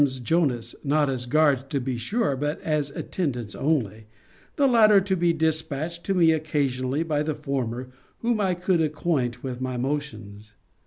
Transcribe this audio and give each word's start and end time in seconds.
's 0.03 0.19
Jonas 0.19 0.73
(not 0.83 1.11
as 1.11 1.27
guards, 1.27 1.65
to 1.69 1.79
be 1.79 1.95
sure, 1.95 2.35
but 2.35 2.59
as 2.63 2.89
attendants 2.95 3.53
only); 3.53 4.07
the 4.55 4.65
latter 4.65 4.99
to 4.99 5.15
be 5.15 5.31
dispatched 5.31 6.03
to 6.05 6.15
me 6.15 6.31
occasionally 6.31 7.03
by 7.03 7.21
the 7.21 7.35
former, 7.35 7.91
whom 8.21 8.41
I 8.41 8.55
could 8.55 8.81
acquaint 8.81 9.43
with 9.43 9.61
my 9.61 9.77
motions? 9.77 10.55